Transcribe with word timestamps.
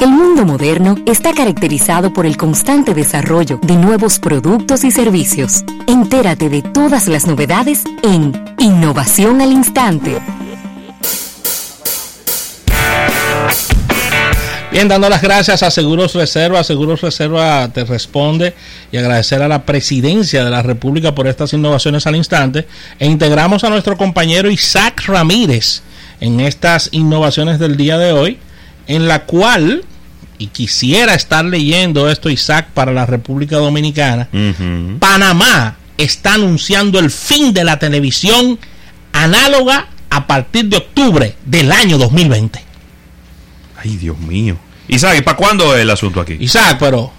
El 0.00 0.12
mundo 0.12 0.46
moderno 0.46 0.96
está 1.04 1.34
caracterizado 1.34 2.10
por 2.10 2.24
el 2.24 2.38
constante 2.38 2.94
desarrollo 2.94 3.60
de 3.62 3.74
nuevos 3.74 4.18
productos 4.18 4.82
y 4.82 4.90
servicios. 4.90 5.62
Entérate 5.86 6.48
de 6.48 6.62
todas 6.62 7.06
las 7.06 7.26
novedades 7.26 7.84
en 8.02 8.32
Innovación 8.58 9.42
al 9.42 9.52
Instante. 9.52 10.16
Bien, 14.72 14.88
dando 14.88 15.10
las 15.10 15.20
gracias 15.20 15.62
a 15.62 15.70
Seguros 15.70 16.14
Reserva. 16.14 16.64
Seguros 16.64 17.02
Reserva 17.02 17.68
te 17.68 17.84
responde 17.84 18.54
y 18.90 18.96
agradecer 18.96 19.42
a 19.42 19.48
la 19.48 19.66
presidencia 19.66 20.42
de 20.42 20.50
la 20.50 20.62
República 20.62 21.14
por 21.14 21.26
estas 21.26 21.52
innovaciones 21.52 22.06
al 22.06 22.16
instante. 22.16 22.66
E 22.98 23.04
integramos 23.06 23.64
a 23.64 23.68
nuestro 23.68 23.98
compañero 23.98 24.50
Isaac 24.50 25.02
Ramírez 25.08 25.82
en 26.20 26.40
estas 26.40 26.88
innovaciones 26.92 27.58
del 27.58 27.76
día 27.76 27.98
de 27.98 28.12
hoy, 28.12 28.38
en 28.86 29.06
la 29.06 29.26
cual 29.26 29.84
y 30.40 30.46
quisiera 30.46 31.14
estar 31.14 31.44
leyendo 31.44 32.08
esto, 32.08 32.30
Isaac, 32.30 32.68
para 32.72 32.92
la 32.92 33.04
República 33.04 33.58
Dominicana, 33.58 34.26
Panamá 34.98 35.76
está 35.98 36.34
anunciando 36.34 36.98
el 36.98 37.10
fin 37.10 37.52
de 37.52 37.62
la 37.62 37.78
televisión 37.78 38.58
análoga 39.12 39.88
a 40.08 40.26
partir 40.26 40.64
de 40.64 40.78
octubre 40.78 41.36
del 41.44 41.70
año 41.70 41.98
2020. 41.98 42.58
Ay, 43.76 43.98
Dios 43.98 44.18
mío. 44.18 44.56
Isaac, 44.88 45.18
¿y 45.18 45.20
para 45.20 45.36
cuándo 45.36 45.76
es 45.76 45.82
el 45.82 45.90
asunto 45.90 46.22
aquí? 46.22 46.38
Isaac, 46.40 46.78
pero 46.80 47.12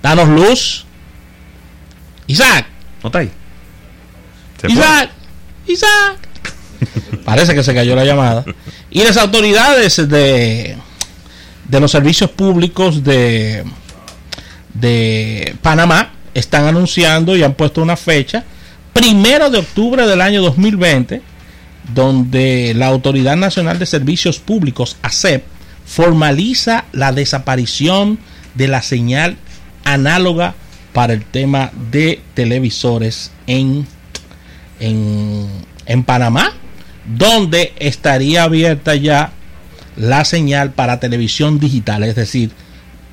danos 0.00 0.28
luz. 0.28 0.86
Isaac. 2.28 2.68
¿No 3.02 3.08
está 3.08 3.18
ahí? 3.18 3.30
Isaac. 4.68 5.10
Isaac. 5.66 6.28
Parece 7.24 7.56
que 7.56 7.64
se 7.64 7.74
cayó 7.74 7.96
la 7.96 8.04
llamada. 8.04 8.44
Y 8.88 9.02
las 9.02 9.16
autoridades 9.16 10.08
de 10.08 10.76
de 11.68 11.80
los 11.80 11.90
servicios 11.90 12.30
públicos 12.30 13.02
de, 13.02 13.64
de 14.74 15.56
Panamá 15.62 16.12
están 16.34 16.66
anunciando 16.66 17.36
y 17.36 17.42
han 17.42 17.54
puesto 17.54 17.82
una 17.82 17.96
fecha, 17.96 18.44
primero 18.92 19.50
de 19.50 19.58
octubre 19.58 20.06
del 20.06 20.20
año 20.20 20.42
2020, 20.42 21.22
donde 21.94 22.72
la 22.74 22.88
Autoridad 22.88 23.36
Nacional 23.36 23.78
de 23.78 23.86
Servicios 23.86 24.38
Públicos, 24.38 24.96
ASEP, 25.02 25.44
formaliza 25.84 26.84
la 26.92 27.12
desaparición 27.12 28.18
de 28.54 28.68
la 28.68 28.82
señal 28.82 29.36
análoga 29.84 30.54
para 30.92 31.12
el 31.12 31.24
tema 31.24 31.70
de 31.90 32.20
televisores 32.34 33.30
en, 33.46 33.86
en, 34.80 35.46
en 35.86 36.04
Panamá, 36.04 36.52
donde 37.06 37.72
estaría 37.78 38.42
abierta 38.42 38.94
ya 38.96 39.32
la 39.96 40.24
señal 40.24 40.72
para 40.72 41.00
televisión 41.00 41.58
digital, 41.58 42.04
es 42.04 42.14
decir, 42.14 42.50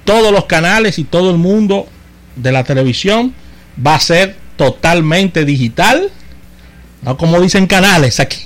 todos 0.05 0.31
los 0.31 0.45
canales 0.45 0.99
y 0.99 1.03
todo 1.03 1.31
el 1.31 1.37
mundo 1.37 1.87
de 2.35 2.51
la 2.51 2.63
televisión 2.63 3.33
va 3.85 3.95
a 3.95 3.99
ser 3.99 4.35
totalmente 4.57 5.45
digital, 5.45 6.09
no 7.01 7.17
como 7.17 7.39
dicen 7.39 7.67
canales 7.67 8.19
aquí. 8.19 8.39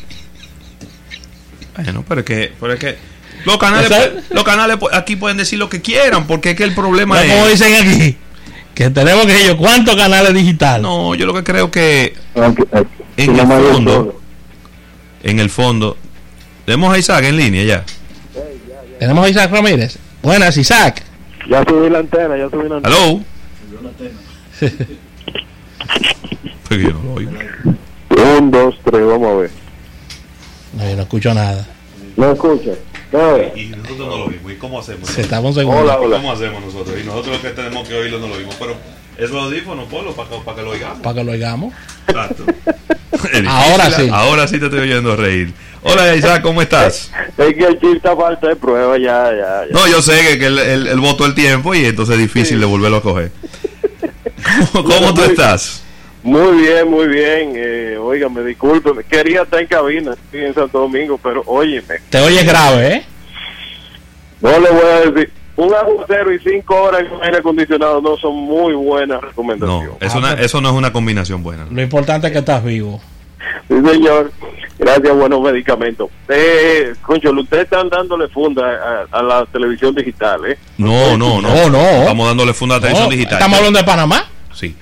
Bueno, 1.75 2.03
pero 2.07 2.21
es 2.21 2.25
que, 2.25 2.53
pero 2.59 2.73
es 2.73 2.79
que 2.79 2.97
los 3.45 3.57
canales, 3.57 3.91
los 4.29 4.43
canales 4.43 4.77
aquí 4.93 5.15
pueden 5.15 5.37
decir 5.37 5.59
lo 5.59 5.69
que 5.69 5.81
quieran, 5.81 6.27
porque 6.27 6.51
es 6.51 6.55
que 6.55 6.63
el 6.63 6.73
problema 6.73 7.23
es. 7.23 7.31
Como 7.31 7.47
dicen 7.47 7.73
aquí, 7.75 8.17
que 8.73 8.89
tenemos 8.89 9.25
que 9.25 9.43
ellos, 9.43 9.55
¿cuántos 9.55 9.95
canales 9.95 10.33
digitales? 10.33 10.81
No, 10.81 11.15
yo 11.15 11.25
lo 11.25 11.33
que 11.33 11.43
creo 11.43 11.71
que 11.71 12.15
en 13.15 13.39
el 13.39 13.47
fondo, 13.47 14.21
en 15.23 15.39
el 15.39 15.49
fondo, 15.49 15.97
tenemos 16.65 16.93
a 16.93 16.97
Isaac 16.97 17.25
en 17.25 17.37
línea 17.37 17.63
ya. 17.63 17.85
Tenemos 18.99 19.25
a 19.25 19.29
Isaac 19.29 19.51
Ramírez. 19.51 19.97
Buenas, 20.23 20.57
Isaac. 20.57 21.03
Ya 21.49 21.63
subí 21.63 21.89
la 21.89 21.99
antena, 21.99 22.35
ya 22.37 22.49
subí 22.49 22.67
la 22.67 22.77
antena. 22.77 22.95
Hello. 22.95 23.21
Un, 28.39 28.51
dos, 28.51 28.75
tres, 28.83 29.05
vamos 29.05 29.27
a 29.27 29.35
ver. 29.35 29.51
No, 30.73 30.89
yo 30.89 30.95
no 30.95 31.01
escucho 31.03 31.33
nada. 31.33 31.65
No 32.17 32.31
escucha. 32.31 32.71
No. 33.11 33.37
Y 33.55 33.67
nosotros 33.69 34.07
no 34.07 34.17
lo 34.17 34.27
vimos. 34.27 34.51
¿Y 34.51 34.55
cómo 34.55 34.79
hacemos? 34.79 35.17
Estamos 35.17 35.55
hola, 35.57 35.97
hola. 35.99 36.17
¿Cómo 36.17 36.31
hacemos 36.31 36.61
nosotros? 36.63 36.99
Y 37.01 37.05
nosotros 37.05 37.37
lo 37.37 37.41
que 37.41 37.49
tenemos 37.55 37.87
que 37.87 37.93
oírlo 37.95 38.19
no 38.19 38.27
lo 38.27 38.37
vimos. 38.37 38.55
Pero 38.59 38.75
es 39.17 39.29
los 39.29 39.43
audífonos, 39.43 39.87
Polo, 39.87 40.13
para 40.13 40.29
que, 40.29 40.37
para 40.37 40.57
que 40.57 40.63
lo 40.63 40.71
oigamos. 40.71 40.99
Para 40.99 41.15
que 41.15 41.23
lo 41.23 41.31
oigamos. 41.31 41.73
Exacto. 42.07 42.45
ahora 43.47 43.91
sí. 43.91 44.09
Ahora 44.11 44.47
sí 44.47 44.59
te 44.59 44.65
estoy 44.65 44.79
oyendo 44.81 45.15
reír. 45.15 45.53
Hola 45.83 46.15
Isaac, 46.15 46.41
¿cómo 46.41 46.61
estás? 46.61 47.11
Es 47.37 47.53
que 47.53 47.65
el 47.65 47.79
chiste 47.79 48.09
falta 48.15 48.47
de 48.47 48.55
prueba, 48.55 48.97
ya, 48.97 49.31
ya, 49.31 49.65
ya. 49.65 49.71
No, 49.71 49.87
yo 49.87 50.01
sé 50.01 50.19
que, 50.21 50.39
que 50.39 50.47
el, 50.47 50.57
el, 50.57 50.87
el, 50.87 50.99
voto 50.99 51.25
el 51.25 51.35
tiempo 51.35 51.75
y 51.75 51.85
entonces 51.85 52.15
es 52.15 52.21
difícil 52.21 52.59
de 52.59 52.65
volverlo 52.65 52.97
a 52.97 53.01
coger. 53.01 53.31
¿Cómo, 54.71 54.83
cómo 54.83 55.13
tú 55.13 55.21
estás? 55.21 55.83
Muy 56.23 56.61
bien, 56.61 56.89
muy 56.89 57.07
bien. 57.07 57.53
Eh, 57.55 57.97
oiga, 58.01 58.27
me 58.27 58.43
disculpe, 58.43 58.91
quería 59.09 59.43
estar 59.43 59.61
en 59.61 59.67
cabina 59.67 60.13
estoy 60.13 60.45
en 60.45 60.53
Santo 60.53 60.79
Domingo, 60.79 61.19
pero 61.21 61.43
óyeme. 61.45 61.99
Te 62.09 62.19
oyes 62.19 62.45
grave, 62.45 62.95
¿eh? 62.95 63.05
No 64.41 64.59
le 64.59 64.69
voy 64.69 64.85
a 64.85 65.11
decir. 65.11 65.31
Un 65.55 65.73
agujero 65.73 66.31
y 66.33 66.39
cinco 66.39 66.75
horas 66.83 67.01
en 67.01 67.23
aire 67.23 67.37
acondicionado 67.37 67.99
no 67.99 68.15
son 68.17 68.35
muy 68.35 68.73
buenas 68.73 69.21
recomendaciones. 69.21 70.13
No, 70.13 70.19
una, 70.19 70.33
eso 70.33 70.61
no 70.61 70.69
es 70.69 70.75
una 70.75 70.93
combinación 70.93 71.41
buena. 71.41 71.65
Lo 71.71 71.81
importante 71.81 72.27
es 72.27 72.33
que 72.33 72.39
estás 72.39 72.63
vivo. 72.63 73.01
Sí, 73.67 73.75
señor. 73.75 74.31
Gracias 74.79 75.15
buenos 75.15 75.41
medicamentos. 75.41 76.09
Eh, 76.29 76.93
concho, 77.01 77.31
ustedes 77.31 77.63
están 77.63 77.89
dándole 77.89 78.27
funda 78.27 79.07
a, 79.11 79.17
a, 79.19 79.23
la 79.23 79.45
televisión 79.45 79.95
digital, 79.95 80.45
¿eh? 80.45 80.57
No, 80.77 81.17
no, 81.17 81.41
no. 81.41 81.49
No, 81.49 81.69
no. 81.69 81.79
Estamos 81.79 82.27
dándole 82.27 82.53
funda 82.53 82.75
a 82.75 82.77
la 82.77 82.81
televisión 82.81 83.09
No, 83.09 83.11
digital. 83.15 83.33
¿Estamos 83.33 83.57
hablando 83.57 83.79
de 83.79 83.85
Panamá? 83.85 84.25
Sí. 84.53 84.75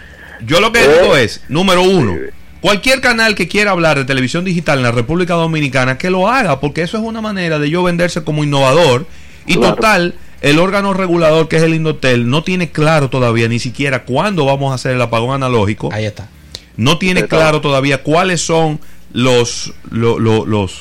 Yo 0.45 0.59
lo 0.59 0.72
que 0.72 0.79
digo 0.81 1.16
es, 1.16 1.44
número 1.47 1.81
uno, 1.81 2.13
cualquier 2.59 3.00
canal 3.00 3.35
que 3.35 3.47
quiera 3.47 3.72
hablar 3.72 3.97
de 3.97 4.03
televisión 4.06 4.44
digital 4.44 4.79
en 4.79 4.83
la 4.83 4.91
República 4.91 5.33
Dominicana, 5.35 5.97
que 5.97 6.09
lo 6.09 6.27
haga, 6.27 6.59
porque 6.59 6.81
eso 6.81 6.97
es 6.97 7.03
una 7.03 7.22
manera 7.22 7.57
de 7.57 7.69
yo 7.69 7.81
venderse 7.83 8.23
como 8.23 8.44
innovador. 8.44 9.07
Y 9.47 9.56
Claro. 9.56 9.75
total, 9.75 10.16
el 10.41 10.59
órgano 10.59 10.94
regulador 10.94 11.47
que 11.47 11.56
es 11.56 11.63
el 11.63 11.73
Indotel 11.73 12.29
no 12.29 12.44
tiene 12.44 12.69
claro 12.72 13.09
todavía 13.09 13.47
ni 13.47 13.59
siquiera 13.59 14.03
cuándo 14.03 14.45
vamos 14.45 14.72
a 14.72 14.75
hacer 14.75 14.95
el 14.95 15.01
apagón 15.01 15.33
analógico. 15.35 15.89
Ahí 15.94 16.06
está. 16.06 16.27
No 16.75 16.97
tiene 16.97 17.27
claro 17.27 17.62
todavía 17.62 18.03
cuáles 18.03 18.41
son 18.41 18.79
los, 19.16 19.74
lo- 19.92 20.20
lo- 20.20 20.46
los... 20.46 20.74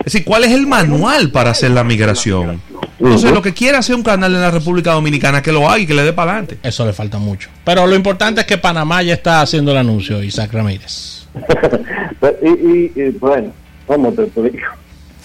Es 0.00 0.12
decir, 0.12 0.24
cuál 0.24 0.44
es 0.44 0.52
el 0.52 0.66
manual 0.66 1.30
para 1.30 1.50
hacer 1.50 1.70
la 1.70 1.82
migración. 1.82 2.60
Entonces, 2.98 3.32
lo 3.32 3.40
que 3.40 3.54
quiera 3.54 3.78
hacer 3.78 3.96
un 3.96 4.02
canal 4.02 4.34
en 4.34 4.40
la 4.42 4.50
República 4.50 4.92
Dominicana, 4.92 5.40
que 5.42 5.50
lo 5.50 5.66
haga 5.66 5.78
y 5.78 5.86
que 5.86 5.94
le 5.94 6.02
dé 6.02 6.12
para 6.12 6.32
adelante. 6.32 6.58
Eso 6.62 6.84
le 6.84 6.92
falta 6.92 7.18
mucho. 7.18 7.48
Pero 7.64 7.86
lo 7.86 7.94
importante 7.96 8.42
es 8.42 8.46
que 8.46 8.58
Panamá 8.58 9.02
ya 9.02 9.14
está 9.14 9.40
haciendo 9.40 9.72
el 9.72 9.78
anuncio, 9.78 10.22
Isaac 10.22 10.52
Ramírez. 10.52 11.26
y, 12.42 12.48
y, 12.48 12.92
y, 12.94 13.10
bueno, 13.18 13.52
¿cómo 13.86 14.12
te 14.12 14.22
explico? 14.24 14.58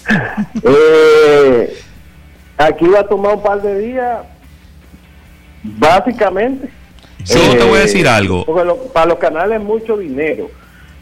eh, 0.64 1.74
aquí 2.56 2.86
va 2.86 3.00
a 3.00 3.06
tomar 3.06 3.36
un 3.36 3.42
par 3.42 3.60
de 3.60 3.78
días, 3.78 4.18
básicamente. 5.62 6.70
Yo 7.26 7.56
te 7.58 7.64
voy 7.64 7.78
a 7.78 7.82
decir 7.82 8.08
algo. 8.08 8.46
Porque 8.46 8.64
lo- 8.64 8.78
para 8.92 9.06
los 9.06 9.18
canales 9.18 9.58
es 9.60 9.64
mucho 9.64 9.96
dinero. 9.98 10.50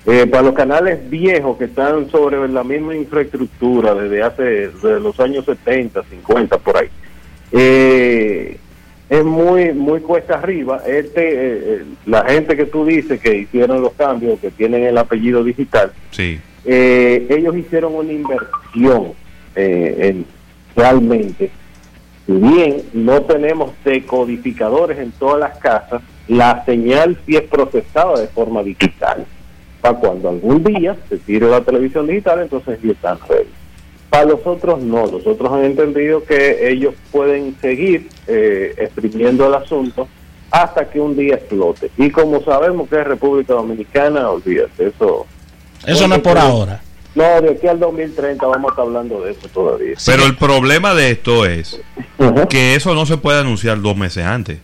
Eh, 0.07 0.27
para 0.27 0.43
los 0.45 0.55
canales 0.55 1.11
viejos 1.11 1.59
que 1.59 1.65
están 1.65 2.11
sobre 2.11 2.49
la 2.49 2.65
misma 2.65 2.95
infraestructura 2.97 3.95
desde 3.95 4.23
hace 4.23 4.43
desde 4.43 5.01
los 5.01 5.19
años 5.21 5.45
70, 5.45 6.03
50 6.05 6.59
por 6.59 6.77
ahí. 6.79 6.89
Eh, 7.53 8.59
es 9.11 9.25
muy 9.25 9.73
muy 9.73 10.01
cuesta 10.01 10.35
arriba. 10.39 10.83
Este 10.87 11.21
eh, 11.29 11.61
eh, 11.65 11.83
la 12.07 12.25
gente 12.25 12.57
que 12.57 12.67
tú 12.67 12.85
dices 12.87 13.21
que 13.21 13.37
hicieron 13.37 13.83
los 13.83 13.93
cambios, 13.95 14.39
que 14.41 14.51
tienen 14.51 14.85
el 14.85 14.97
apellido 14.99 15.43
digital, 15.45 15.93
Sí. 16.11 16.39
eh, 16.65 17.27
ellos 17.31 17.57
hicieron 17.57 17.95
una 17.95 18.13
inversión 18.13 19.13
eh, 19.57 19.97
en, 20.01 20.27
realmente. 20.77 21.51
Si 22.27 22.33
bien 22.33 22.83
no 22.93 23.23
tenemos 23.23 23.73
decodificadores 23.85 24.99
en 24.99 25.11
todas 25.13 25.41
las 25.41 25.59
casas, 25.59 26.03
la 26.29 26.63
señal 26.67 27.19
sí 27.27 27.37
es 27.37 27.43
procesada 27.43 28.21
de 28.21 28.29
forma 28.29 28.63
digital. 28.63 29.25
Para 29.81 29.99
cuando 29.99 30.29
algún 30.29 30.65
día 30.65 30.97
se 31.09 31.19
tire 31.19 31.49
la 31.49 31.61
televisión 31.61 32.07
digital, 32.07 32.41
entonces 32.41 32.79
ya 32.83 32.93
están 32.93 33.19
ready. 33.29 33.49
Para 34.11 34.25
los 34.25 34.41
otros 34.47 34.81
no, 34.81 35.07
los 35.07 35.27
otros 35.27 35.53
han 35.53 35.65
entendido 35.65 36.25
que 36.25 36.71
ellos 36.71 36.95
pueden 37.13 37.57
seguir 37.61 38.09
eh, 38.27 38.75
exprimiendo 38.79 39.47
el 39.47 39.55
asunto 39.55 40.09
hasta 40.51 40.89
que 40.89 40.99
un 40.99 41.17
día 41.17 41.35
explote. 41.35 41.91
Y 41.99 42.11
como 42.11 42.43
sabemos 42.43 42.89
que 42.89 42.97
es 43.01 43.07
República 43.07 43.53
Dominicana, 43.53 44.31
olvídate, 44.31 44.87
eso 44.89 45.27
Eso 45.87 46.09
no 46.09 46.15
es 46.17 46.23
por 46.23 46.39
ahora. 46.39 46.81
no, 47.15 47.41
de 47.43 47.51
aquí 47.51 47.67
al 47.67 47.79
2030 47.79 48.47
vamos 48.47 48.71
a 48.71 48.73
estar 48.73 48.85
hablando 48.87 49.21
de 49.23 49.33
eso 49.33 49.47
todavía. 49.49 49.95
Pero 50.07 50.25
el 50.25 50.37
problema 50.37 50.95
de 50.95 51.11
esto 51.11 51.45
es 51.45 51.81
que 52.49 52.75
eso 52.75 52.95
no 52.95 53.05
se 53.05 53.19
puede 53.19 53.41
anunciar 53.41 53.81
dos 53.83 53.97
meses 53.97 54.25
antes. 54.25 54.59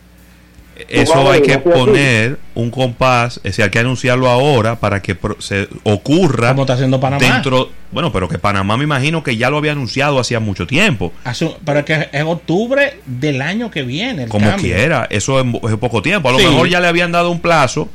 Eso 0.89 1.31
hay 1.31 1.41
que 1.41 1.57
poner 1.57 2.37
un 2.53 2.69
compás, 2.69 3.37
es 3.37 3.43
decir, 3.43 3.63
hay 3.63 3.71
que 3.71 3.79
anunciarlo 3.79 4.29
ahora 4.29 4.77
para 4.77 5.01
que 5.01 5.17
se 5.39 5.69
ocurra. 5.83 6.49
Como 6.49 6.63
está 6.63 6.73
haciendo 6.73 6.99
Panamá. 6.99 7.23
Dentro, 7.23 7.69
bueno, 7.91 8.11
pero 8.11 8.27
que 8.27 8.37
Panamá 8.37 8.75
me 8.75 8.83
imagino 8.83 9.23
que 9.23 9.37
ya 9.37 9.49
lo 9.49 9.57
había 9.57 9.71
anunciado 9.71 10.19
hacía 10.19 10.39
mucho 10.39 10.67
tiempo. 10.67 11.13
pero 11.63 11.85
que 11.85 12.09
es 12.11 12.23
octubre 12.23 12.99
del 13.05 13.41
año 13.41 13.71
que 13.71 13.83
viene. 13.83 14.27
Como 14.27 14.53
quiera, 14.57 15.07
eso 15.09 15.39
es, 15.39 15.45
poco 15.79 16.01
tiempo. 16.01 16.29
A 16.29 16.33
lo 16.33 16.39
mejor 16.39 16.67
ya 16.67 16.79
le 16.79 16.87
habían 16.87 17.11
dado 17.11 17.31
un 17.31 17.39
plazo 17.39 17.89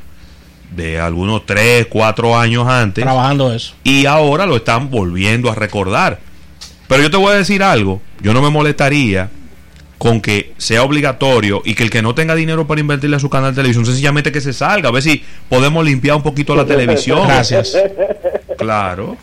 de 0.74 0.98
algunos 0.98 1.44
3, 1.44 1.86
4 1.90 2.38
años 2.38 2.66
antes. 2.66 3.04
Trabajando 3.04 3.52
eso. 3.52 3.74
Y 3.84 4.06
ahora 4.06 4.46
lo 4.46 4.56
están 4.56 4.90
volviendo 4.90 5.50
a 5.50 5.54
recordar. 5.54 6.18
Pero 6.88 7.02
yo 7.02 7.10
te 7.10 7.16
voy 7.18 7.32
a 7.32 7.36
decir 7.36 7.62
algo, 7.62 8.00
yo 8.20 8.32
no 8.32 8.42
me 8.42 8.50
molestaría 8.50 9.30
con 10.00 10.22
que 10.22 10.54
sea 10.56 10.82
obligatorio 10.82 11.60
y 11.62 11.74
que 11.74 11.82
el 11.82 11.90
que 11.90 12.00
no 12.00 12.14
tenga 12.14 12.34
dinero 12.34 12.66
para 12.66 12.80
invertirle 12.80 13.16
a 13.16 13.20
su 13.20 13.28
canal 13.28 13.50
de 13.50 13.56
televisión, 13.56 13.84
sencillamente 13.84 14.32
que 14.32 14.40
se 14.40 14.54
salga, 14.54 14.88
a 14.88 14.92
ver 14.92 15.02
si 15.02 15.22
podemos 15.50 15.84
limpiar 15.84 16.16
un 16.16 16.22
poquito 16.22 16.56
la 16.56 16.64
televisión. 16.64 17.28
Gracias. 17.28 17.76
Claro. 18.56 19.18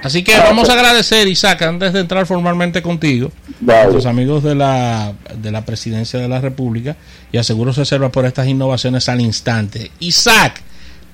Así 0.00 0.22
que 0.22 0.38
vamos 0.38 0.68
a 0.68 0.74
agradecer, 0.74 1.26
Isaac, 1.26 1.62
antes 1.62 1.92
de 1.92 1.98
entrar 1.98 2.26
formalmente 2.26 2.80
contigo, 2.80 3.32
a 3.66 3.72
nuestros 3.82 4.06
amigos 4.06 4.44
de 4.44 4.54
la, 4.54 5.14
de 5.34 5.50
la 5.50 5.64
Presidencia 5.64 6.20
de 6.20 6.28
la 6.28 6.40
República 6.40 6.94
y 7.32 7.38
aseguro 7.38 7.72
reserva 7.72 8.08
por 8.12 8.24
estas 8.24 8.46
innovaciones 8.46 9.08
al 9.08 9.20
instante. 9.20 9.90
Isaac, 9.98 10.62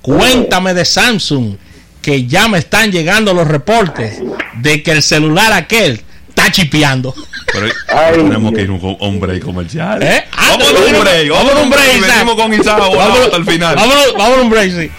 cuéntame 0.03 0.75
de 0.75 0.85
Samsung, 0.85 1.55
que 2.03 2.27
ya 2.27 2.47
me 2.47 2.59
están 2.59 2.91
llegando 2.91 3.33
los 3.33 3.47
reportes 3.47 4.21
de 4.61 4.83
que 4.83 4.91
el 4.91 5.01
celular 5.01 5.53
aquel 5.53 6.01
está 6.29 6.51
chipeando. 6.51 7.15
Pero 7.55 8.23
tenemos 8.23 8.53
que 8.53 8.61
ir 8.61 8.71
un 8.71 8.97
hombre 8.99 9.39
comercial. 9.39 10.01
¿Eh? 10.03 10.25
Vamos 10.37 10.67
a 10.67 10.97
un 10.97 11.03
break. 11.03 11.29
Vamos 11.29 11.53
a 11.53 11.61
un 11.61 11.69
break. 11.69 12.01
Venimos 12.01 12.35
con 12.35 12.53
Isaac 12.53 12.81
hasta 12.81 13.37
el 13.37 13.45
final. 13.45 13.75
Vamos 13.75 14.37
a 14.37 14.41
un 14.41 14.49
break, 14.49 14.71
sí. 14.71 14.91